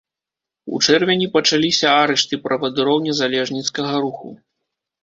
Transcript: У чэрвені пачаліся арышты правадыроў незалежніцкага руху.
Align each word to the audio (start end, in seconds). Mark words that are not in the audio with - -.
У 0.77 0.79
чэрвені 0.85 1.27
пачаліся 1.35 1.87
арышты 2.01 2.35
правадыроў 2.49 2.97
незалежніцкага 3.09 3.93
руху. 4.09 4.37